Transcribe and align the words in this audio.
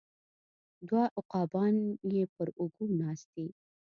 دوه 0.87 1.03
عقابان 1.19 1.75
یې 2.13 2.23
پر 2.35 2.47
اوږو 2.59 2.85
ناست 2.99 3.27
دي 3.35 3.47